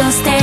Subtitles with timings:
[0.00, 0.39] just stay